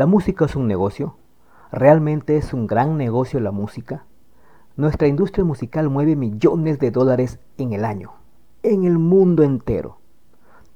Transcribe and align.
¿La 0.00 0.06
música 0.06 0.46
es 0.46 0.56
un 0.56 0.66
negocio? 0.66 1.16
¿Realmente 1.70 2.38
es 2.38 2.54
un 2.54 2.66
gran 2.66 2.96
negocio 2.96 3.38
la 3.38 3.50
música? 3.50 4.06
Nuestra 4.74 5.08
industria 5.08 5.44
musical 5.44 5.90
mueve 5.90 6.16
millones 6.16 6.78
de 6.78 6.90
dólares 6.90 7.38
en 7.58 7.74
el 7.74 7.84
año, 7.84 8.14
en 8.62 8.84
el 8.84 8.96
mundo 8.96 9.42
entero. 9.42 9.98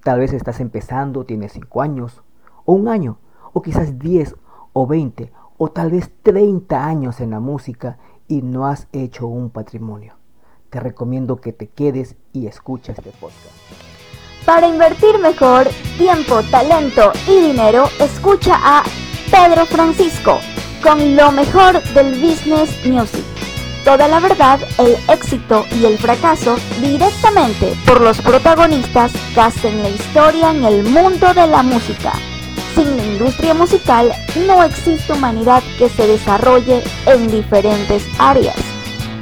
Tal 0.02 0.18
vez 0.20 0.34
estás 0.34 0.60
empezando, 0.60 1.24
tienes 1.24 1.52
5 1.52 1.80
años, 1.80 2.22
o 2.66 2.74
un 2.74 2.86
año, 2.86 3.16
o 3.54 3.62
quizás 3.62 3.98
10 3.98 4.36
o 4.74 4.86
20, 4.86 5.32
o 5.56 5.70
tal 5.70 5.92
vez 5.92 6.10
30 6.22 6.84
años 6.84 7.22
en 7.22 7.30
la 7.30 7.40
música 7.40 7.96
y 8.28 8.42
no 8.42 8.66
has 8.66 8.88
hecho 8.92 9.26
un 9.26 9.48
patrimonio. 9.48 10.16
Te 10.68 10.80
recomiendo 10.80 11.36
que 11.36 11.54
te 11.54 11.68
quedes 11.68 12.16
y 12.34 12.46
escuches 12.46 12.98
este 12.98 13.10
podcast. 13.12 13.54
Para 14.44 14.68
invertir 14.68 15.18
mejor 15.18 15.66
tiempo, 15.96 16.42
talento 16.50 17.12
y 17.26 17.40
dinero, 17.40 17.86
escucha 17.98 18.56
a 18.62 18.84
Pedro 19.34 19.66
Francisco 19.66 20.40
con 20.80 21.16
lo 21.16 21.32
mejor 21.32 21.82
del 21.92 22.14
business 22.20 22.70
music. 22.86 23.24
Toda 23.84 24.06
la 24.06 24.20
verdad, 24.20 24.60
el 24.78 24.96
éxito 25.08 25.66
y 25.72 25.86
el 25.86 25.98
fracaso 25.98 26.54
directamente 26.80 27.74
por 27.84 28.00
los 28.00 28.20
protagonistas 28.20 29.10
que 29.34 29.40
hacen 29.40 29.82
la 29.82 29.88
historia 29.88 30.52
en 30.52 30.64
el 30.64 30.84
mundo 30.84 31.34
de 31.34 31.48
la 31.48 31.64
música. 31.64 32.12
Sin 32.76 32.96
la 32.96 33.04
industria 33.04 33.54
musical 33.54 34.12
no 34.46 34.62
existe 34.62 35.12
humanidad 35.12 35.64
que 35.78 35.88
se 35.88 36.06
desarrolle 36.06 36.84
en 37.06 37.28
diferentes 37.28 38.06
áreas. 38.20 38.54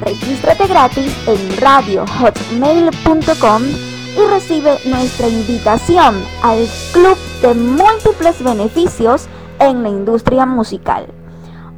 Regístrate 0.01 0.67
gratis 0.67 1.11
en 1.25 1.57
radiohotmail.com 1.57 3.63
y 3.63 4.19
recibe 4.29 4.77
nuestra 4.85 5.27
invitación 5.27 6.23
al 6.43 6.67
club 6.91 7.17
de 7.41 7.55
múltiples 7.55 8.43
beneficios 8.43 9.27
en 9.69 9.81
la 9.81 9.89
industria 9.89 10.45
musical. 10.45 11.07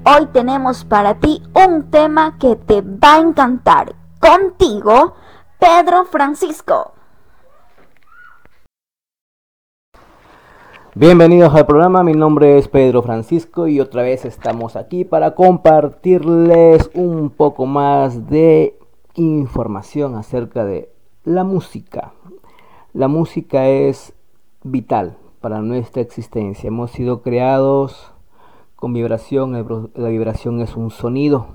Hoy 0.05 0.27
tenemos 0.33 0.83
para 0.85 1.19
ti 1.19 1.41
un 1.53 1.91
tema 1.91 2.37
que 2.39 2.55
te 2.55 2.81
va 2.81 3.15
a 3.15 3.19
encantar. 3.19 3.95
Contigo, 4.19 5.13
Pedro 5.59 6.05
Francisco. 6.05 6.93
Bienvenidos 10.95 11.53
al 11.53 11.65
programa, 11.65 12.03
mi 12.03 12.13
nombre 12.13 12.57
es 12.57 12.67
Pedro 12.69 13.03
Francisco 13.03 13.67
y 13.67 13.79
otra 13.79 14.01
vez 14.01 14.25
estamos 14.25 14.75
aquí 14.75 15.03
para 15.03 15.35
compartirles 15.35 16.89
un 16.93 17.29
poco 17.29 17.65
más 17.65 18.29
de 18.29 18.79
información 19.13 20.15
acerca 20.15 20.65
de 20.65 20.89
la 21.23 21.43
música. 21.43 22.13
La 22.93 23.07
música 23.09 23.67
es 23.67 24.13
vital 24.63 25.17
para 25.45 25.61
nuestra 25.61 26.01
existencia. 26.01 26.69
Hemos 26.69 26.89
sido 26.89 27.21
creados 27.21 28.11
con 28.75 28.93
vibración, 28.93 29.51
la 29.93 30.09
vibración 30.09 30.59
es 30.59 30.75
un 30.75 30.89
sonido. 30.89 31.49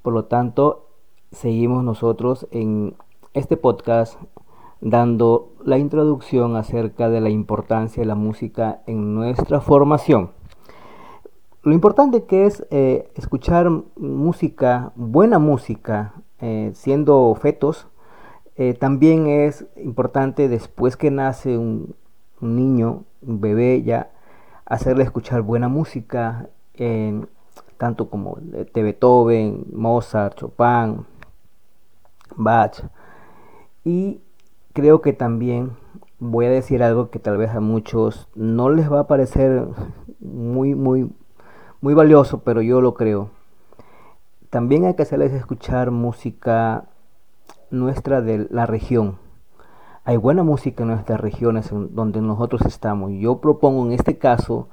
Por 0.00 0.12
lo 0.12 0.26
tanto, 0.26 0.86
seguimos 1.32 1.82
nosotros 1.82 2.46
en 2.52 2.94
este 3.34 3.56
podcast 3.56 4.16
dando 4.80 5.54
la 5.64 5.76
introducción 5.78 6.54
acerca 6.54 7.08
de 7.08 7.20
la 7.20 7.30
importancia 7.30 8.00
de 8.00 8.06
la 8.06 8.14
música 8.14 8.82
en 8.86 9.12
nuestra 9.12 9.60
formación. 9.60 10.30
Lo 11.64 11.74
importante 11.74 12.26
que 12.26 12.46
es 12.46 12.64
eh, 12.70 13.10
escuchar 13.16 13.68
música, 13.96 14.92
buena 14.94 15.40
música, 15.40 16.14
eh, 16.38 16.70
siendo 16.74 17.34
fetos, 17.34 17.88
eh, 18.54 18.74
también 18.74 19.26
es 19.26 19.66
importante 19.74 20.48
después 20.48 20.96
que 20.96 21.10
nace 21.10 21.58
un, 21.58 21.96
niño, 22.40 23.04
un 23.22 23.40
bebé, 23.40 23.82
ya 23.82 24.10
hacerle 24.64 25.04
escuchar 25.04 25.42
buena 25.42 25.68
música, 25.68 26.48
tanto 27.78 28.10
como 28.10 28.38
de 28.40 28.82
Beethoven, 28.82 29.66
Mozart, 29.72 30.36
Chopin, 30.36 31.06
Bach. 32.36 32.82
Y 33.84 34.20
creo 34.72 35.00
que 35.00 35.12
también 35.12 35.72
voy 36.18 36.46
a 36.46 36.50
decir 36.50 36.82
algo 36.82 37.10
que 37.10 37.18
tal 37.18 37.36
vez 37.36 37.50
a 37.50 37.60
muchos 37.60 38.28
no 38.34 38.70
les 38.70 38.92
va 38.92 39.00
a 39.00 39.06
parecer 39.06 39.66
muy, 40.20 40.74
muy, 40.74 41.10
muy 41.80 41.94
valioso, 41.94 42.40
pero 42.40 42.60
yo 42.62 42.80
lo 42.80 42.94
creo. 42.94 43.30
También 44.50 44.84
hay 44.84 44.94
que 44.94 45.02
hacerles 45.02 45.32
escuchar 45.32 45.90
música 45.90 46.84
nuestra 47.70 48.20
de 48.20 48.48
la 48.50 48.66
región. 48.66 49.18
Hay 50.08 50.16
buena 50.16 50.42
música 50.42 50.84
en 50.84 50.88
nuestras 50.88 51.20
regiones 51.20 51.68
donde 51.70 52.22
nosotros 52.22 52.62
estamos. 52.64 53.12
Yo 53.12 53.42
propongo 53.42 53.84
en 53.84 53.92
este 53.92 54.16
caso 54.16 54.66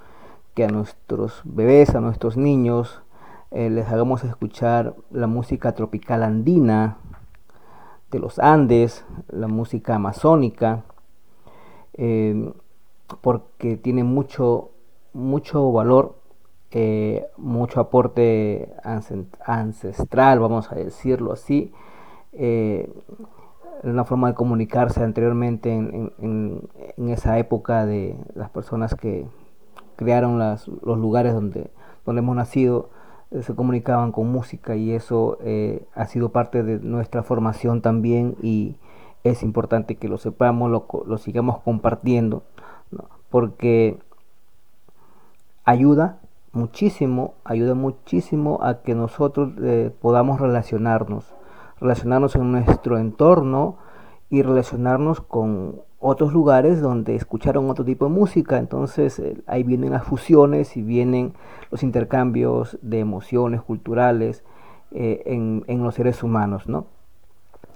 que 0.53 0.63
a 0.63 0.69
nuestros 0.69 1.41
bebés, 1.43 1.93
a 1.93 1.99
nuestros 1.99 2.37
niños, 2.37 3.01
eh, 3.51 3.69
les 3.69 3.85
hagamos 3.89 4.23
escuchar 4.23 4.95
la 5.11 5.27
música 5.27 5.73
tropical 5.73 6.23
andina, 6.23 6.99
de 8.11 8.19
los 8.19 8.39
Andes, 8.39 9.03
la 9.27 9.49
música 9.49 9.95
amazónica, 9.95 10.85
em, 11.95 12.53
porque 13.19 13.75
tiene 13.75 14.05
mucho, 14.05 14.69
mucho 15.11 15.69
valor, 15.73 16.15
eh, 16.71 17.27
mucho 17.35 17.81
aporte 17.81 18.73
ancestral, 19.43 20.39
vamos 20.39 20.71
a 20.71 20.75
decirlo 20.75 21.33
así, 21.33 21.73
eh, 22.31 22.89
una 23.83 24.05
forma 24.05 24.29
de 24.29 24.33
comunicarse 24.35 25.03
anteriormente 25.03 25.73
en, 25.73 26.69
esa 27.09 27.37
época 27.37 27.85
de 27.85 28.17
las 28.33 28.49
personas 28.49 28.95
que 28.95 29.27
crearon 29.95 30.39
los 30.39 30.97
lugares 30.97 31.33
donde, 31.33 31.71
donde 32.05 32.19
hemos 32.19 32.35
nacido, 32.35 32.89
eh, 33.31 33.41
se 33.41 33.55
comunicaban 33.55 34.11
con 34.11 34.31
música 34.31 34.75
y 34.75 34.91
eso 34.91 35.37
eh, 35.41 35.85
ha 35.95 36.05
sido 36.05 36.29
parte 36.29 36.63
de 36.63 36.79
nuestra 36.79 37.23
formación 37.23 37.81
también 37.81 38.35
y 38.41 38.75
es 39.23 39.41
importante 39.41 39.95
que 39.95 40.07
lo 40.07 40.17
sepamos, 40.17 40.69
lo, 40.69 41.17
sigamos 41.17 41.59
compartiendo, 41.61 42.43
porque 43.31 43.97
ayuda 45.63 46.19
muchísimo, 46.51 47.33
ayuda 47.43 47.73
muchísimo 47.73 48.59
a 48.61 48.83
que 48.83 48.93
nosotros 48.93 49.51
eh, 49.63 49.91
podamos 49.99 50.39
relacionarnos, 50.39 51.33
relacionarnos 51.79 52.35
en 52.35 52.51
nuestro 52.51 52.97
entorno 52.97 53.77
y 54.29 54.41
relacionarnos 54.41 55.21
con 55.21 55.81
otros 55.99 56.33
lugares 56.33 56.81
donde 56.81 57.15
escucharon 57.15 57.69
otro 57.69 57.85
tipo 57.85 58.05
de 58.05 58.11
música. 58.11 58.57
Entonces 58.57 59.19
eh, 59.19 59.41
ahí 59.47 59.63
vienen 59.63 59.91
las 59.91 60.03
fusiones 60.03 60.77
y 60.77 60.81
vienen 60.81 61.33
los 61.71 61.83
intercambios 61.83 62.77
de 62.81 62.99
emociones 62.99 63.61
culturales 63.61 64.43
eh, 64.91 65.23
en, 65.25 65.63
en, 65.67 65.83
los 65.83 65.95
seres 65.95 66.23
humanos, 66.23 66.67
¿no? 66.67 66.87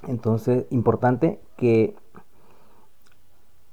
Entonces, 0.07 0.65
importante 0.69 1.39
que 1.57 1.95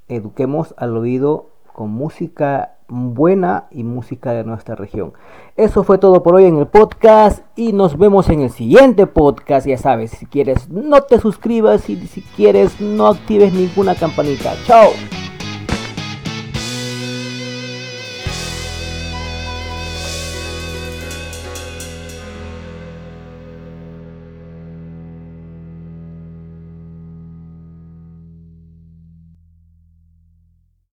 eduquemos 0.08 0.74
al 0.78 0.96
oído 0.96 1.50
con 1.76 1.90
música 1.90 2.78
buena 2.88 3.66
y 3.70 3.84
música 3.84 4.32
de 4.32 4.44
nuestra 4.44 4.76
región. 4.76 5.12
Eso 5.56 5.84
fue 5.84 5.98
todo 5.98 6.22
por 6.22 6.34
hoy 6.34 6.46
en 6.46 6.56
el 6.56 6.66
podcast 6.66 7.44
y 7.54 7.74
nos 7.74 7.98
vemos 7.98 8.30
en 8.30 8.40
el 8.40 8.50
siguiente 8.50 9.06
podcast. 9.06 9.66
Ya 9.66 9.76
sabes, 9.76 10.12
si 10.12 10.24
quieres 10.24 10.70
no 10.70 11.02
te 11.02 11.20
suscribas 11.20 11.90
y 11.90 11.96
si 12.06 12.22
quieres 12.22 12.80
no 12.80 13.08
actives 13.08 13.52
ninguna 13.52 13.94
campanita. 13.94 14.54
Chao. 14.64 14.88